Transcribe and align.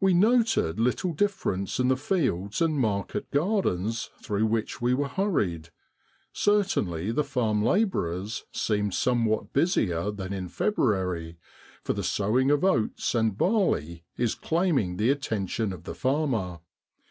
We 0.00 0.14
noted 0.14 0.80
little 0.80 1.12
difference 1.12 1.78
in 1.78 1.88
the 1.88 1.96
fields 1.98 2.62
and 2.62 2.80
market 2.80 3.30
gardens 3.30 4.08
through 4.22 4.46
which 4.46 4.80
we 4.80 4.94
were 4.94 5.06
hurried; 5.08 5.68
certainly 6.32 7.12
the 7.12 7.24
farm 7.24 7.62
labourers 7.62 8.46
seemed 8.54 8.94
somewhat 8.94 9.52
busier 9.52 10.10
than 10.12 10.32
in 10.32 10.48
February, 10.48 11.36
for 11.84 11.92
the 11.92 12.02
sowing 12.02 12.50
of 12.50 12.64
oats 12.64 13.14
and 13.14 13.36
barley 13.36 14.02
is 14.16 14.34
claiming 14.34 14.96
the 14.96 15.10
attention 15.10 15.74
of 15.74 15.84
the 15.84 15.94
farmer. 15.94 16.60